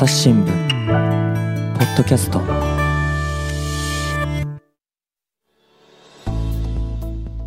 [0.00, 2.40] 朝日新聞ポッドキャスト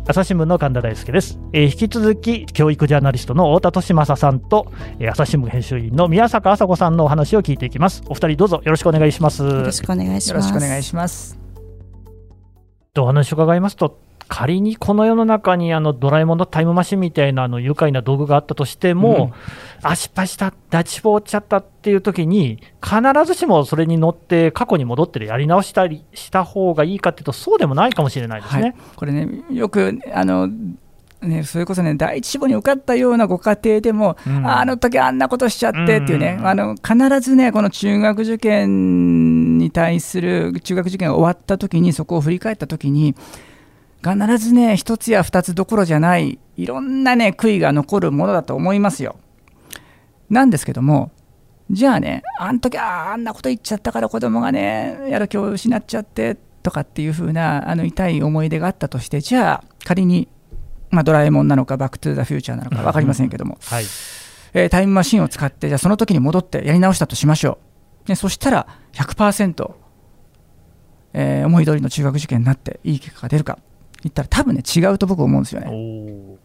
[0.06, 10.48] 朝日新聞の神田大輔です、えー引き続き教育ジャーナリストの太田利正さんと、えー朝日新聞編集員の宮坂麻子さんのお話を聞いていきますお二人どうぞよろしくお願いしますよろしくお願いしよろます。
[10.50, 11.36] しくお願いします。
[12.94, 19.32] とお話を伺いますと仮にこの世の中にあのドラえもんのタイムマシンみたいなあの愉快な道具があったとしても、
[19.82, 21.62] あ失敗した、立ちぼっちゃった。
[21.84, 28.62] っていう時に、必ずしもそれに乗って過去に戻ってやり直したりした方がいいかっていうと、そうでもないかもしれないですね。
[28.62, 30.48] はい、これね、よくあの、
[31.20, 34.46] ね、それこそね、第一志望に受かったようなご家庭でも、うん。
[34.50, 36.46] あの時あんなことしちゃってっていうね、うん。
[36.46, 43.14] あの必ずね、この中学受験に対する、中学受験が終わった時に、そこを振り返った時に、
[44.04, 49.16] 必ずね、一つや二つどころじゃない、いろんなね、悔いが残るものだと思いますよ。
[50.28, 51.10] なんですけども、
[51.70, 60.28] じゃあね、あの時あーあんなこと言っちゃったから子供がね、やる気を失っちゃってとかっていう風なあの痛い思い出があったとして、じゃあ仮に、
[60.90, 63.84] まあ、ドラえもんなのか、バック・トゥ・ザ・フューチャーなのか分かりませんけども、はい
[64.52, 67.58] えータイムマシンを使って、じゃあその時に戻ってやり直したとしましょ
[68.06, 68.10] う。
[68.10, 69.72] ね、そしたら100%、
[71.14, 73.58] えー思い通りの中学受験になっていい結果が出るか
[74.04, 76.38] 言ったら多分ね違うと僕思うんですよね。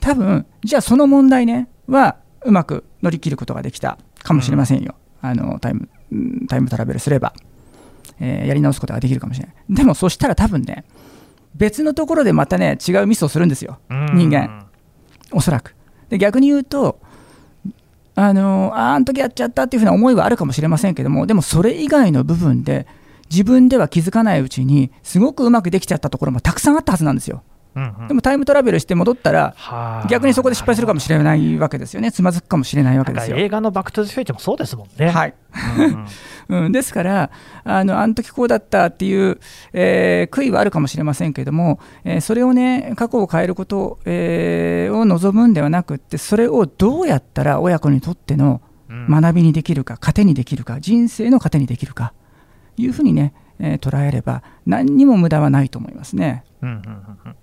[0.00, 7.34] 多分じゃあその問題ねはうまく乗り切ることができたかもしれませんよ、あのタイムうんタイムトラベルすれば、
[8.20, 9.56] えーやり直すことができるかもしれない。
[9.70, 10.84] でもそしたら多分ね
[11.54, 13.78] 別のところでまたね違うミスをするんですよ。
[13.90, 14.66] 人間。
[15.32, 15.74] おそらく。
[16.08, 17.00] で逆に言うと
[18.14, 22.86] あのああの時やっちゃったっていうふうな思いはあるかもしれませんけどもでもそれ以外の部分で
[23.30, 27.42] 自分では気づかないうちにすごくうまくできちゃったところもたくさんあったはずなんですよ。
[27.76, 28.08] うんうん。
[28.08, 30.08] でもタイムトラベルして戻ったらはあ。
[30.08, 33.36] 逆にそこで失敗するかもしれないわけですよね、つまずくかもしれないわけですよ。
[33.36, 35.10] 映画のバック・トゥ・ザ・フューチャーもそうですもんね。
[35.10, 35.34] はい。
[36.48, 37.30] うんですから
[37.64, 39.38] あの、あの時こうだったっていう、
[39.74, 49.06] えー悔いはあるかもしれませんけども、えーそれをね、過去を変えること、えーを望むんではなくって、それをどうやったら親子にとってのうん。
[49.08, 52.14] 学びにできるか、糧にできるか、人生の糧にできるか、
[52.82, 56.44] いうふうにね、えー捉えれば、何にも無駄はないと思いますね。
[56.62, 57.36] うんうんうんうん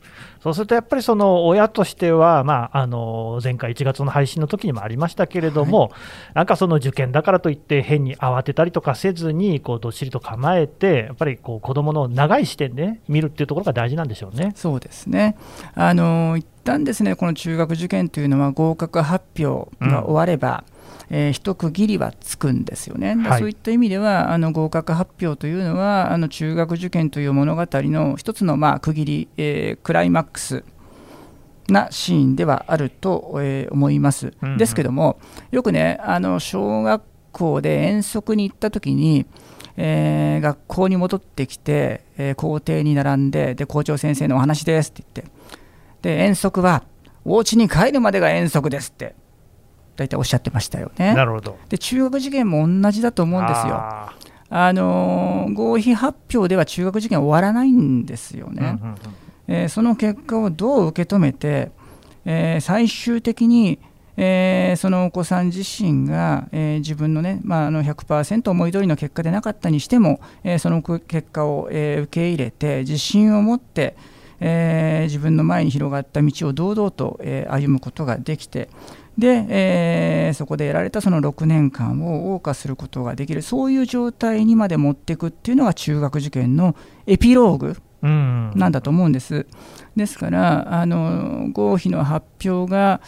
[0.46, 5.92] そうするとやっぱりその親としては、まあ、あの前回1月の配信の時にもありましたけれども、
[6.36, 14.52] なんかその受験だからといって、変に慌てたりとかせずに、こうどっしりと構えて、やっぱりこう子どもの長い視点で見るっていうところが大事なんでしょうね。
[14.56, 15.36] そうですね。
[15.74, 20.64] あの一旦ですねこの中学受験というのは合格発表が終われば、
[21.10, 23.16] えー一区切りはつくんですよね。
[23.16, 30.64] ではいそういった意味ではあの合格発表というのはあの中学受験という物語の一つのまあ区切り、えークライマックス
[31.70, 34.34] なシーンではあると、えー思います。
[34.42, 35.18] うんうんですけども
[35.52, 39.26] よくねあの小学校で遠足に行った時に
[39.78, 45.35] えー学校に戻ってきて、えー校庭に並んでで校長先生のお話ですって言って
[46.06, 46.84] で遠足は
[47.26, 49.16] お家に帰るまでが遠足ですって
[49.96, 51.16] 大体おっしゃってましたよね。
[51.16, 51.58] なるほど。
[51.68, 53.74] で中学受験も同じだと思うんですよ。
[53.74, 54.14] あ
[54.50, 58.98] あのー合否発表では中学受験終わらないんですよーね、うんうんうん。
[59.48, 61.72] えーその結果をどう受け止めて、
[62.26, 63.80] えー最終的に、
[64.16, 73.96] えーそのお子さん自身が、えー自分のね、まあ、あの100%思い通りの結果でなかったにしても、えーその結果を、えー受け入れて自信を持って、
[74.40, 78.70] えー自分の前に広がった道を堂々と、えー歩むことができて
[79.18, 86.76] で、えーそこで得られたその6年間を謳歌することができるそういう状態にまで持っていくっていうのが中学受験の
[87.08, 89.48] エピローグうんなんだと思うんです。
[89.96, 93.02] ですから、あの合否の発表が、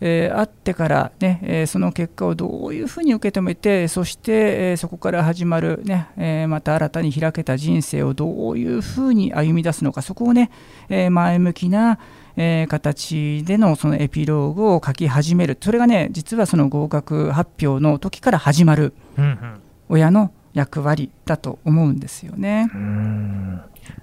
[0.00, 10.50] えーあってから、ねえーその結果をどういうふうに受け止めて、そして、えーそこから始まる、ねえーまた新たに開けた人生をどういうふうに歩み出すのか、そこをね、
[10.88, 11.98] えー前向きな、
[12.36, 19.60] えー形でのそのエピローグを書き始める、それがね、実はその合格発表の時から始まるうんうん。
[19.88, 22.70] 親の役割だと思うんですよね。
[22.74, 23.60] うん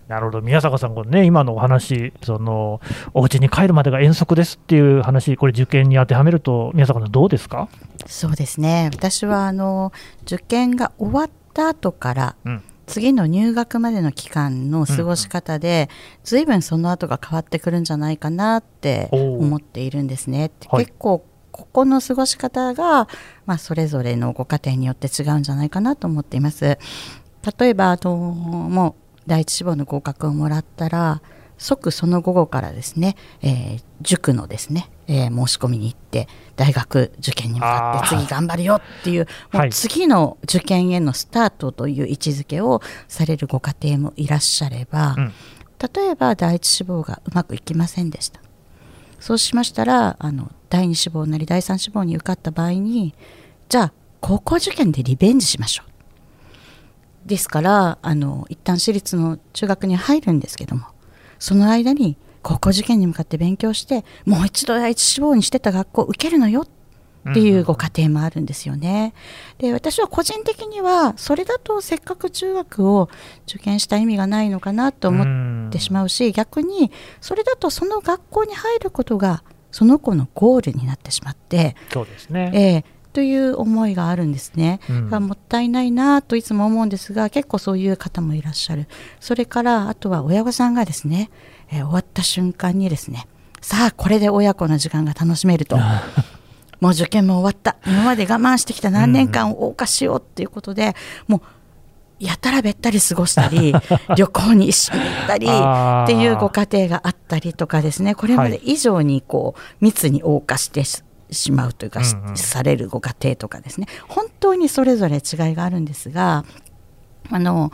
[0.07, 2.81] なるほど、宮坂さん、これね、今のお話、その
[3.13, 7.69] お家に帰るまでが遠足ですっていう話、これ、受験に当てはめると、宮坂さん、どうですか、
[8.05, 8.89] そうですね。
[8.93, 9.91] 私はあの
[10.23, 15.89] 受験が終わった後から、うん次の入学までの期間の過ごし方で、
[16.25, 20.51] ずいぶんその後が変わってくるんじゃないかなって思っているんですね。
[20.67, 23.07] はい結構ここの過ごし方が、
[23.45, 26.79] まあ、それぞれのご家庭によって違うんじゃないかなと思っています。
[27.59, 31.21] 例えばあのもう第一志望の合格をもらったら
[31.57, 36.27] 即その午後からですね、えー塾のですね、えー申し込みに行って
[36.57, 39.69] 大学受験に向かって次頑張るよっていうもはい。
[39.69, 45.33] う次の受験へのスタートという位置づけをされるご家庭もいらっしゃれば、うん。
[45.93, 48.41] 例えば第一志望がうまくいきませんでした。
[49.19, 53.15] そうしましたらあの第二志望なり第三志望に受かった場合に
[53.69, 55.92] じゃあ高校受験でリベンジしましょう
[57.25, 60.85] ですからあの一旦私立の中学に入るんですけども
[61.39, 66.67] その間に高校受験に向かって勉強してもう一度第一志望にしてた学校を受けるのよ
[67.29, 69.13] っていうご家庭もあるんですよね。
[69.57, 73.09] で私は個人的にはそれだとせっかく中学を
[73.47, 76.91] 受験した意味がないのかなと思ってしまうし逆に
[77.21, 82.51] それだとその学校に入ることがその子のゴールになってしまって、そうですね。
[82.53, 84.79] ええという思いがあるんですね。
[84.89, 85.09] うん。
[85.09, 88.87] がもったいないなといつも思うんですが結構そういう方もいらっしゃる。
[89.19, 91.29] それからあとは親御さんがですね、
[91.71, 93.27] えー終わった瞬間にですね
[93.61, 95.77] さあこれで親子の時間が楽しめると。
[96.81, 97.77] もう受験も終わった。
[97.87, 100.95] 今まで我慢してきた何年間を謳歌しようっていうことで、
[101.29, 101.41] もう
[102.19, 103.73] やたらべったり過ごしたり
[104.17, 108.15] 旅行に一緒に行ったりっていうご家庭があったりとかですね。
[108.15, 110.83] これまで以上にこう密に謳歌して
[111.33, 116.45] ししまうというか、しうんうんされるご家庭とかですね本当にそれぞれ違いがあるんですが
[117.29, 117.71] あの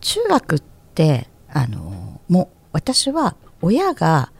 [0.00, 0.60] 中学っ
[0.94, 4.32] てあのもう私は親が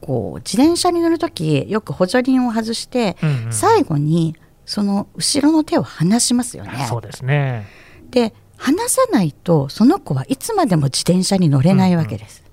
[0.00, 4.36] こう自転車に乗る時よく補助輪を外して、うんうん最後に
[4.66, 6.86] その後ろの手を離しますよね。
[6.90, 7.66] そうですね。
[8.10, 12.44] で離さないとその子はいつまでも自転車に乗れないわけです。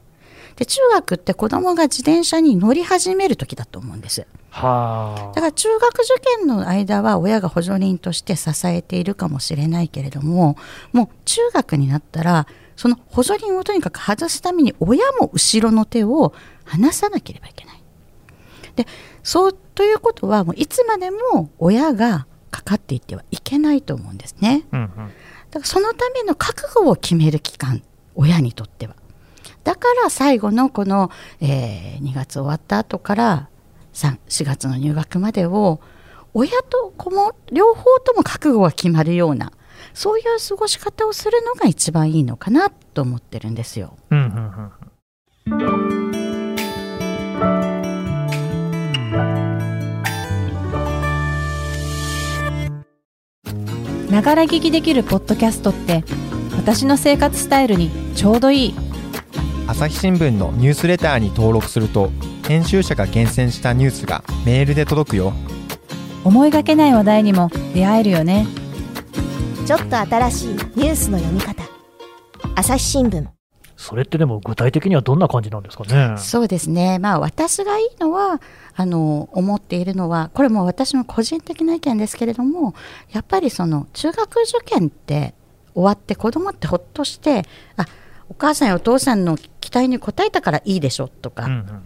[0.55, 4.25] で中学って子供が自転車に乗り始める時だと思うんです。
[4.49, 10.55] はだから中学受験の間は親が補助輪として支えているかもしれないけれども
[10.93, 12.47] もう中学になったら
[12.77, 17.83] その補助輪をとにかく外すために親も後ろの手を離さなければいけない。
[18.77, 18.87] で
[19.23, 24.65] そうということはもういつまでも親がかかっていってはいけないと思うんですね。
[24.71, 24.77] あ。
[24.77, 24.87] うんうん。
[24.87, 27.83] だからそのための覚悟を決める期間
[28.15, 28.95] 親にとっては
[29.65, 33.49] だから最後のこの、えー2月終わった後から
[33.93, 35.81] 3 4月の入学までを
[36.33, 39.51] 親と子も両方とも覚悟が決まるような
[39.93, 43.97] そういう過ごし方をするのが一番いいのかなと思ってるんですよ。
[44.11, 46.05] うんうんうん。
[54.11, 56.03] ながら聞きできるポッドキャストって
[56.55, 58.84] 私の生活スタイルにちょうどいい
[59.75, 62.09] 朝日新聞のニュースレターに登録すると
[62.47, 65.33] 編集者が厳選したニュースがメールで届くよ。
[66.23, 68.47] 思いがけない話題にも出会えるよね。
[69.67, 71.61] ちょっと新しいニュースの読み方。
[72.55, 73.27] 朝日新聞。
[73.75, 76.17] それってでも具体的にはどんな感じなんですかね。
[76.19, 78.41] そうですね、まあ、私がいいのは
[78.77, 82.75] あの思っているのはこれも私の個人的な意見ですけれども
[83.11, 85.33] やっぱりその中学受験って
[85.73, 87.43] 終わって子供ってほっとして
[87.75, 87.85] あ
[88.29, 91.83] お母さんやお父さんの期待に応えたからいいでしょとか、うんうん。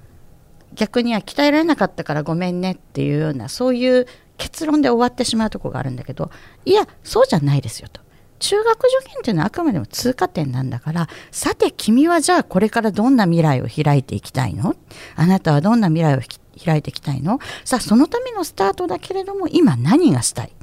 [0.74, 4.06] 逆には鍛えられなかったからごめんねっていうようなそういう
[4.38, 6.32] 結論で終わってしまうところがあるんだけど。
[6.66, 8.02] いやそうじゃないですよと。
[8.40, 14.78] 中学受験っていうのはあくまでも通過点なんだからさて君はじゃあこれからどんな未来を開いていきたいの？
[15.18, 17.40] あなたはどんな未来をひ開いていきたいの？
[17.66, 20.54] さあそのためのスタートだけれども今何がしたい？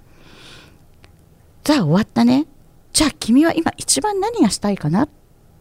[1.65, 2.47] じゃあ終わったね。
[2.95, 5.03] じゃあ君は今一番何がしたいかな？
[5.03, 5.09] っ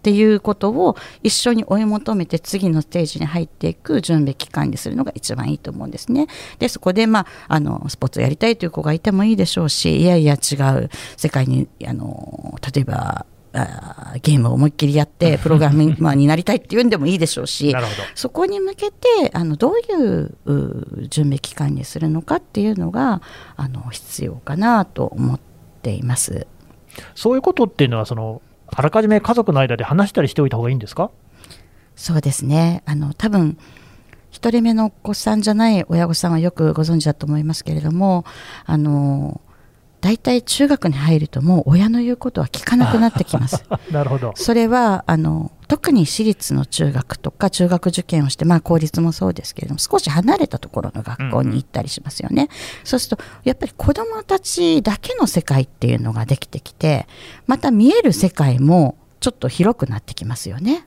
[0.06, 6.28] ていうことを一緒に追い求めて次のステージに入っていく準備期間にするのが一番いいと思うんですね。
[6.60, 17.74] でそこで、まあ、あのスポーツをやりたいという子がいてもいいでしょうしいやいや違う世界にあの例えばあーゲームを思いっきりやって プログラマーになりたいっていうんでもいいでしょうし。
[18.14, 23.24] そこに向けてあのどういうう準備期間にするのかっていうのが
[23.58, 25.40] あの必要かなと思っ
[25.82, 26.46] ています。
[27.16, 28.42] そういうことっていうのは、その、
[28.78, 31.12] あらかじめ家族の間で話したりしておいた方がいいんですか？
[31.96, 32.84] そうですね。
[32.86, 33.58] あの多分
[34.32, 38.26] 一人目のお子さんじゃない親御さんはよくご存知だと思いますけれども、
[38.66, 39.40] あの
[40.06, 43.66] 大体中学に入るともう親の言うことは聞かなくなってきます。
[43.92, 44.34] なるほど。
[44.36, 52.50] それはあの特に私立の中学とか中学受験をして、まあ、公立もそうですけれども少し離れたところの学校に行ったりしますよね。
[52.84, 57.08] そうするとやっぱり子どもたちだけの世界っていうのができてきて
[57.48, 60.86] また見える世界もちょっと広くなってきますよね。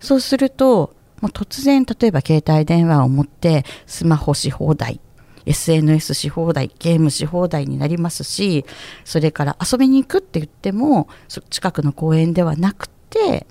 [0.00, 5.00] そうするともう突然例えば携帯電話を持ってスマホし放題
[5.46, 8.64] SNS し放題ゲームし放題になりますし
[9.04, 13.46] それから遊びに行くって言ってもそ近くの公園ではなくて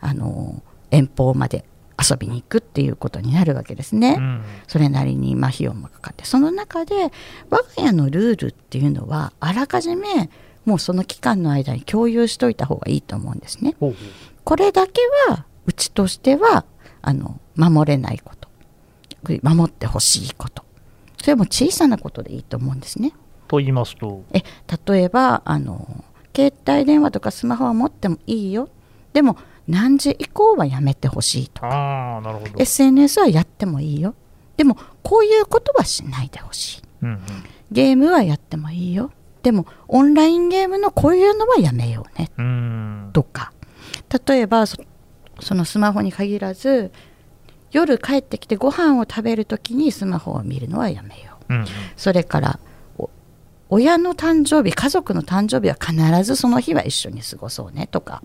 [0.00, 1.64] あの遠方まで
[2.00, 4.16] 遊びに行くっていうことになるわけですね。
[4.18, 4.42] うん。
[4.66, 6.24] それなりにまあ費用もかかって。
[6.24, 7.12] その中で
[7.50, 10.30] 我が家のルールっていうのはあらかじめ
[10.64, 13.76] もうその期間の間に共有しといた方がいいと思うんですね。
[14.44, 16.64] これだけはうちとしては
[17.02, 18.48] あの守れないこと。
[19.42, 20.64] 守ってほしいこと
[21.20, 23.12] それも小さなことでいいと思うんですね。
[23.46, 24.42] と言いますと、え
[24.86, 28.70] 例えばあの携帯電話とかスマホは持ってもいいよ。
[29.12, 29.36] でも
[29.68, 32.22] 何時以降はやめてほしいとか。
[32.56, 34.14] SNS はやってもいいよ。
[34.56, 36.82] でもこういうことはしないでほしい。
[37.02, 37.20] うんうん。
[37.70, 39.10] ゲームはやってもいいよ。
[39.42, 42.30] でもオンラインゲームのこういうのはやめようね。
[42.38, 43.10] うん。
[43.12, 43.52] とか。
[44.26, 44.78] 例えばそ
[45.40, 46.92] そのスマホに限らず
[47.72, 51.54] 夜帰ってきてご飯を食べるときにスマホを見るのはやめよう。
[51.54, 51.64] うん
[51.96, 52.60] それから
[52.98, 53.10] お
[53.68, 58.22] 親の誕生日家族の誕生日は必ずその日は一緒に過ごそうねとか。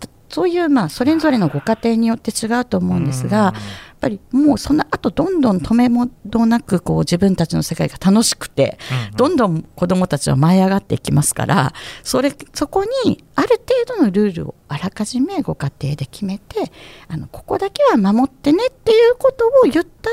[0.00, 3.54] とそういうまあそれぞれのご家庭によって違うと思うんですが
[4.00, 8.78] ぱりもうその後どんどん止めもどなくこう自分たちの世界が楽しくて
[9.16, 11.72] どんどん子どもたちは舞い上がっていきますから
[12.02, 16.70] それそこにある程度のルールをあらかじめご家庭で決めて
[17.08, 20.10] あのここだけは守ってねっていうことを言った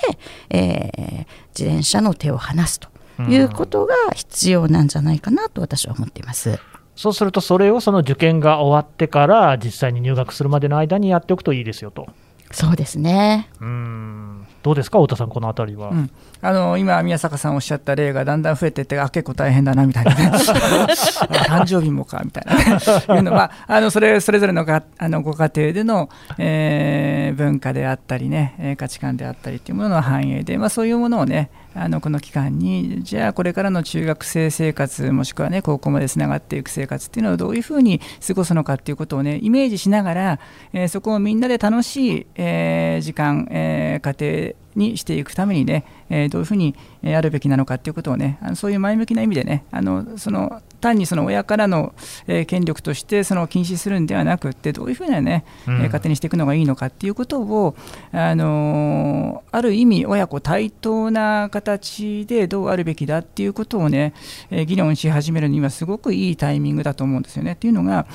[0.00, 0.18] 上で、
[0.50, 2.88] えー自転車の手を離すと
[3.22, 6.58] いうことが必要なんじゃないかなと私は思っています。
[6.96, 12.06] そうすると、それをその受験が終わってから、実際に入学するまでの間にやっておくといいですよと。
[12.54, 13.48] そうですね。
[13.60, 15.90] うんどうですか、太田さん、このあたりは？
[15.90, 20.30] うんあの今、宮坂さんおっしゃった例がだんだん増えてって、あ結構大変だなみたいなね、
[21.48, 22.62] 誕生日もかみたいな、ね、
[23.16, 26.08] いうのは、あのそれそれぞれのがあのご家庭での、
[26.38, 40.40] えー文化であったりね、えー価値観であったりっていうものの反映で、まあ、そういうものをね、あのこの期間に、じゃあこれからの中学生生活、もしくはね、高校までつながっていく生活っていうのをどういうふうに過ごすのかっていうことをね、イメージしながら、
[40.72, 44.54] えーそこをみんなで楽しい、えー時間、えー家庭
[44.90, 51.94] にしていくためにね、えどういうふうにえーやるべきなのかっていうことをね、あのそういう前向きな意味でね、あのその単にその親からの、
[52.26, 57.74] えー権力としてその禁止するんではなくって、どういうふうなね、えーうん家庭にしていくのがいいのかっていうことを、
[58.12, 64.12] あのーある意味、親子対等な形でどうあるべきだっていうことをね、
[64.50, 67.52] えー議論し始めるにはすごくいいタイミングだと思うんですよね。
[67.52, 68.06] っていうのが、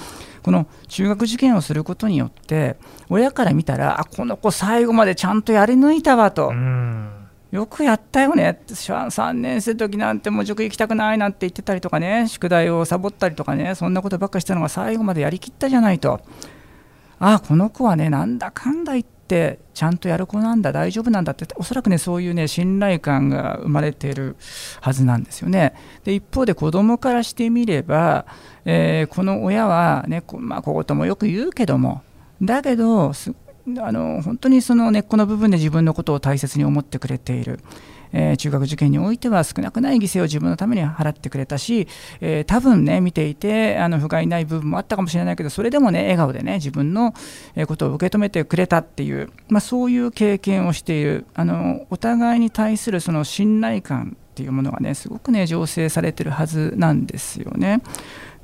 [0.44, 2.76] この中学受験をすることによって、
[3.10, 6.50] 親から見たら、あこの子、最後までちゃんとやり抜いたわと。
[6.50, 7.10] うん
[7.52, 16.22] よくやったよねって3年生の時なんてもう塾行きたくないなんて言ってたりとかね宿題をサボったりとかねそんなことばっかしたのが最後までやりきったじゃないと。
[17.22, 24.38] ああこの子はねなんだかんだ言ってちゃんとやる子なんだ大丈夫なんだっておそらくねそういうね信頼感が生まれている
[24.80, 25.74] はずなんですよね。
[26.06, 28.26] で一方で子供からしてみれば、
[28.64, 32.04] えーこの親はねこまあ小言もよく言うけども
[32.42, 33.34] だけどす
[33.80, 37.60] あの本当にその根っこの部分で自分のことを大切に思ってくれている。
[38.12, 41.88] えー中学受験においては少なくない犠牲を自分のために払ってくれたし、
[42.22, 47.14] えー多分ね見ていてあの不甲斐ない部分もあったかもしれないけどそれでもね笑顔でね自分の
[47.68, 57.82] ことを受け止めてくれたっていう、まあ、そういう経験をしているあのお互いに対するその信頼感っていうものがねすごくね醸成されてるはずなんですよね。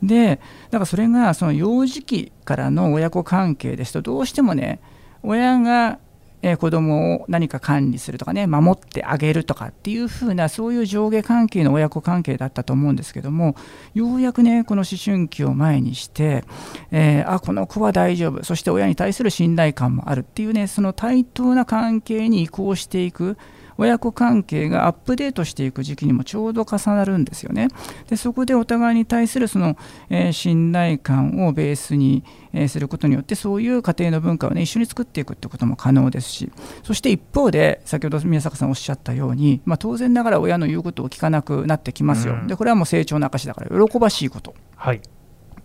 [0.04, 4.80] でだからそれがその幼児期からの親子関係ですとどうしてもね
[5.28, 6.00] 親が
[6.42, 13.56] えー子供を何か管理するとかね守ってあげるとかっていう風なそういう上下関係の親子関係だったと思うんですけども
[13.96, 16.44] ようやくねこの思春期を前にして、
[16.92, 23.38] えーあこの子は大丈夫そして親に対する信頼感もあるっていうねその対等な関係に移行していく
[23.78, 27.68] 親子関係がアップデートしていく時期にもちょうど重なるんですよね。
[28.10, 29.78] でそこでお互いに対するその、
[30.10, 36.52] えー信頼感をベースに、えーすることによってそういう家庭の文化をね一緒に作っていくってことも可能ですし
[36.84, 42.34] そして一方で先ほど宮坂さんおっしゃったように、まあ、当然ながら親の言うことを聞かなくなってきますよ。
[42.34, 44.56] うんでこれはもう成長の証だから喜ばしいこと。
[44.76, 45.02] はい。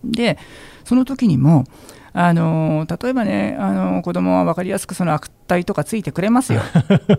[0.03, 0.37] で
[0.83, 1.65] その時にも
[2.13, 6.61] あの例えばね、あの子供は分かりやすくその悪態とかついてくれますよ。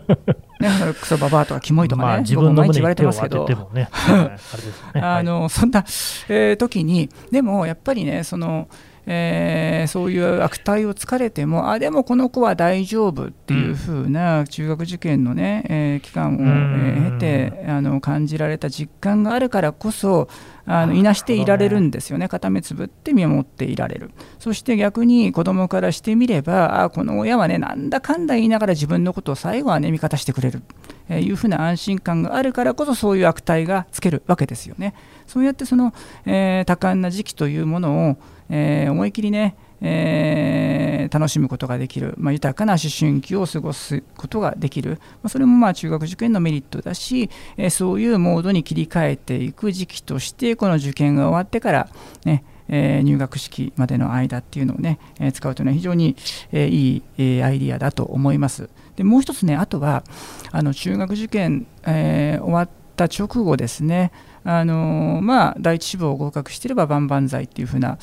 [0.61, 3.49] ね、それクソババアとかキモいとかね、まあ、自分の毎日言われてますけど。
[4.95, 5.81] あのそんな、
[6.29, 8.69] えー時に、でもやっぱりね、その
[9.07, 20.29] えーそういう悪態をつかれても、あでもこの子は大丈夫っていう風な中学受験のね、えー期間を、えー経てあの感じられた実感があるからこそ、
[20.67, 24.13] あのいなしていられるんですよね、片目つぶって見守っていられる。
[24.39, 30.63] そして逆に子供からしてみれば、あこの親はね、なんだかんだ言いながら自分のことを最後はね、味方してくれる。
[31.09, 34.95] えーいうふうな安心感があるからこそそういう悪態がつけるわけですよね。
[35.27, 35.93] そうやってその、
[36.25, 38.17] えー多感な時期というものを、
[38.55, 51.89] えー思い切りね、えー楽しむことができる、まあ、豊かな思春期を過ごすことができる、まあ、それもまあ中学受験のメリットだし、えーそういうモードに切り替えていく時期としてこの受験が終わってから、
[52.25, 56.17] ねえー入学式までの間っていうのをね、えー使うというのは非常に、
[56.53, 58.69] えーいい、えーアイディアだと思います。
[58.97, 60.05] でもう一つねあとは
[60.51, 62.69] あの中学受験、えー終わっ
[63.09, 64.13] た直後ですね
[64.45, 67.99] あのまあ、第一志望を合格していれば万々歳っていうふうな、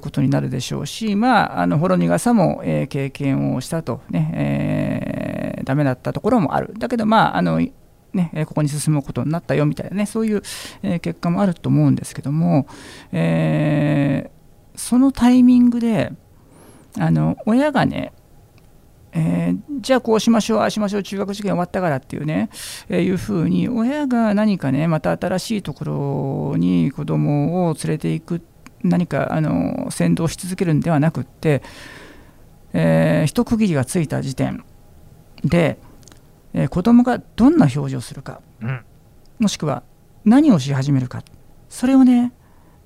[0.00, 4.30] ことになるでしょうし、まあ、あのほろ苦さも、え経験をしたとね、
[5.56, 6.74] えーダメだったところもある。
[6.76, 7.60] だけど、まああの
[8.12, 10.42] ね、ここに進むことになったよみたいなね、そういう、
[10.82, 12.66] え結果もあると思うんですけども、
[13.12, 14.42] えー
[14.74, 16.12] そのタイミングで、
[16.98, 18.12] あの親がね、
[19.12, 22.50] えーじゃあこうしましょう、ああしましょう、中学受験終わったからっていうね、
[22.88, 28.42] えーいうふうに、親が何かね、また新しいところに子供を連れていく、
[28.84, 31.62] 何かあの先導し続けるんではなくって、
[32.72, 34.64] えー一区切りがついた時点
[35.44, 35.78] で、
[36.54, 38.80] えー子供がどんな表情をするか、うん
[39.40, 39.82] もしくは
[40.24, 41.24] 何をし始めるか、
[41.68, 42.32] それをね、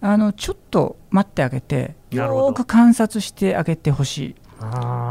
[0.00, 4.34] あのちょっと待ってあげて、よーく観察してあげてほしい。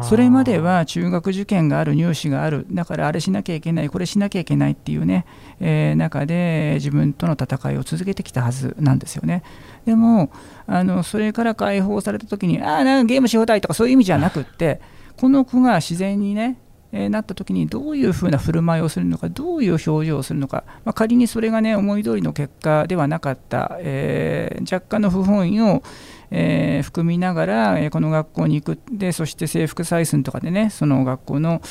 [0.04, 5.25] それまでは中学受験がある、入試がある、だからあれしなきゃいけない、これしなきゃいけないっていうね、
[5.60, 9.44] えー中で自分との戦いを続けてきたはずなんですよね。
[9.86, 10.32] でも、
[10.66, 14.82] あのそれから解放された時に、ああ、なんかゲームし放題とかそういう意味じゃなくって、
[15.18, 16.58] この子が自然にね、
[16.98, 25.84] えなった時にどういうふうな振る舞いをするのか、どういう表情をするのか、まあ、仮にそれがね、思い通りの結果ではなかった、えー若干の不本意を、
[26.32, 28.80] えー含みながら、えこの学校に行く。
[28.92, 31.62] でそして制服採寸とかでねその学校の、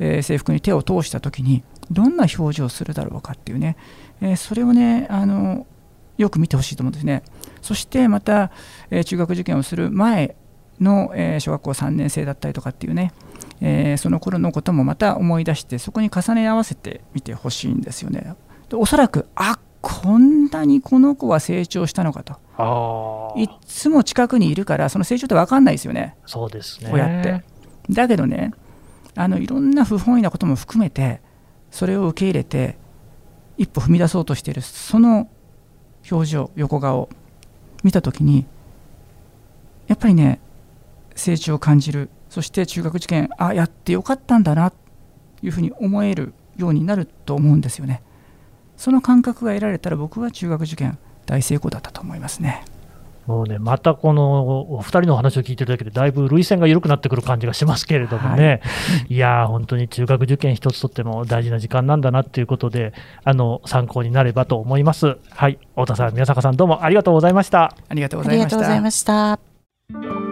[0.00, 3.76] え制服に手を通した時にどんな表情をするだろうかっていうね、
[4.20, 5.66] えそれをねあの
[6.18, 7.22] よく見てほしいと思うんですね。
[7.60, 8.50] そしてまた、
[8.90, 10.34] え中学受験をする前
[10.80, 13.12] の、え小学校3年生だったりとかっていうね、
[13.64, 18.34] えーその頃のこともまた思い出してそこに重ね合わせてみてほしいんですよね。
[18.68, 23.32] でおそらくあこんなにこの子は成長したのかと。
[23.36, 26.16] いっつも近くにいるからその成長って分かんないですよね。
[26.26, 26.90] そうですね。
[26.92, 27.44] 親って。
[27.90, 28.52] だけどね
[29.14, 31.20] あのいろんな不本意なことも含めて
[31.70, 32.76] それを受け入れて
[33.58, 35.28] 一歩踏み出そうとしているその
[36.10, 37.08] 表情横顔
[37.84, 38.46] 見た時に
[39.88, 40.40] やっぱりね
[41.14, 44.78] 成長を感じるそして中学受験あやってよかったんだなと
[45.42, 48.02] いうふうに思えるようになると思うんですよね。
[48.78, 52.64] その感覚が得られたら僕は中学受験大成功だったと思いますね。
[53.26, 58.62] もうね、またこのお二人のお話を聞いてるだけで、だいぶ涙腺が緩くなってくる感じがしますけれどもね、
[59.10, 65.18] い、やー、本当に中学受験一つとっても大事な時間なんだなっていうことで、あの参考になればと思います。
[65.28, 67.76] はい、太田さん、宮坂さん、どうもありがとうございました。
[67.90, 70.31] ありがとうあございました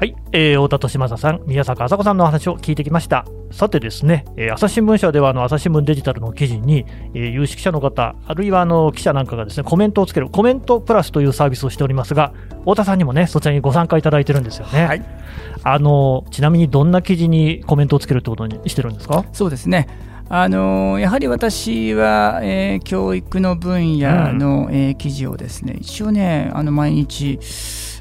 [0.00, 3.26] はい、えー、太田利正さん、宮坂麻子さんのお話を聞いてきました。
[3.50, 14.86] さてですね、えー朝日新聞社ではあの朝日新聞デジタルの記事に、えー有識者の方、あるいはあの記者なんかがですねコメントをつけるコメントプラスというサービスをしておりますが、太田さんにもねそちらにご参加いただいてるんですよね。
[14.86, 15.04] はい
[15.64, 19.26] あのちなみにどんな記事にコメントをつけるってことにしてるんですか？
[19.34, 19.86] そうですね。
[20.30, 27.38] あのやはり私は、えー教育の分野の、えー記事をですね一応ねあの毎日、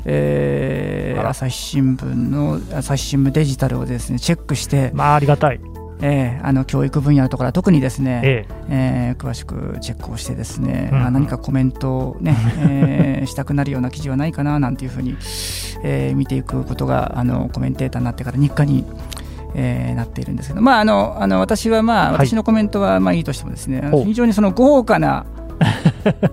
[0.05, 5.59] えー朝日新聞の朝日新聞デジタルをですねチェックして、まあありがたい。
[6.01, 9.15] えーあの教育分野のところは特にですね、ええ。
[9.15, 11.05] ー詳しくチェックをしてですね、うんうん。
[11.07, 15.17] あ何かコメントをね、 えーしたくなるような記事はないかななんていうふうに、
[15.83, 18.85] えー見ていくことがあのコメンテーターになってから日課に、
[19.55, 22.27] えーなっているんですけど、まあ、あのあの私は、まあ、はい。
[22.27, 25.25] 私のコメントはまあいいとしてもですね、非常にその豪華な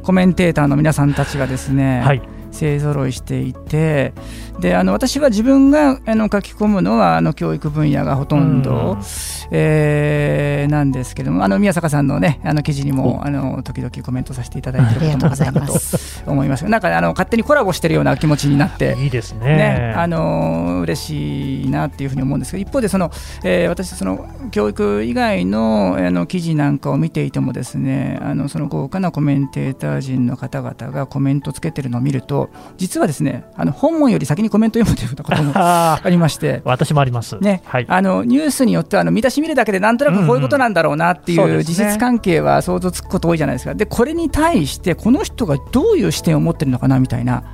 [0.02, 2.22] コメンテーターの皆さんたちがですね、はい。
[2.56, 4.12] 勢ぞろいしていて
[4.60, 9.02] であの私は自分があの書き込むのはあの教育分野がほとんど、うん。
[9.50, 15.74] えーなんですけどもあの宮坂さんのねあの記事にもあの時々コメントさせていただいていることもあるかなと
[16.26, 18.96] 思います なんかあの勝手にコラボしてるような気持ちになって。
[19.00, 19.56] いいですね。
[19.56, 23.10] ね、あの嬉しいなっていうふうに思うんですけど一方でその、
[23.44, 36.62] えー私その教育以外のあの記事なんかを見ていてもですねあのその豪華なコメンテーター陣の方々がコメントつけてるのを見ると実はですねあの本文より先にコメント読むということもあありまして。
[36.64, 37.38] 私もあります。
[37.38, 37.86] ねはい。
[37.88, 43.74] あのニュースによってはあの見出し見るだけでなんとなくこういうことなんだろうなっていう事実関係は想像つくこと多いじゃないですか。
[43.74, 47.44] でこれに対してこの人がどういう視点を持ってるのかなみたいな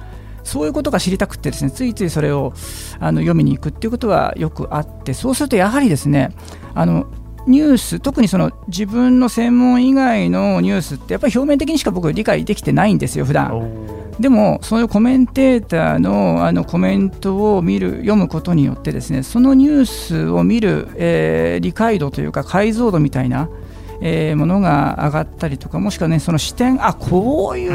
[0.45, 2.53] そういうことが知りたくてですねついついそれを
[2.99, 6.35] あの読みに行くっていうことはよくあってそうするとやはりですね
[6.75, 7.07] あの
[7.47, 23.49] ニュース特にその自分の専門以外のニュースってやっぱり表面的にしか僕理解できてないんですよ普段でもそういうコメンテーターのあのコメントを見る読むことによってですねそのニュースを見る、えー、理解度というか解像度みたいな
[24.05, 27.73] えー、ものが上がったりとかもしくはねその視点あこういう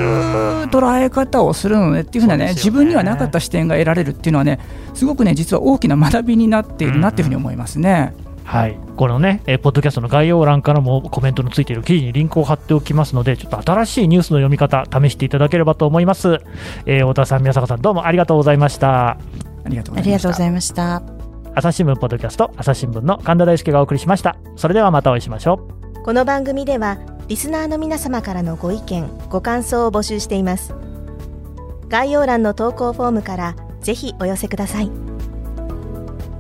[0.66, 4.60] 捉え方をするのねっていうふうなね、ね、自分にはなかった視点が得られるっていうのはね
[4.94, 8.14] すごくね実は大きな学びになっているなっていうふうに思いますね。
[8.22, 16.40] うんはい、このね、えポッドキャストの概要欄からもコメントのついている記事にリンクを貼っておきますので、ちょっと新しいニュースの読み方、試していただければと思います。
[16.86, 19.10] えー、太田さん、宮坂さん、どうもありがとうございました。
[19.10, 19.18] あ
[19.68, 21.04] りがとうございました。
[21.56, 24.38] 朝日新聞ポッドキャスト、朝日新聞の神田大輔がお送りしました。
[24.56, 25.60] それではまたお会いしましょ
[26.00, 26.04] う。
[26.04, 30.74] この番組では、リスナーの皆様からのご意見、ご感想を募集しています。
[31.90, 35.07] 概要欄の投稿フォームからぜひお寄せください。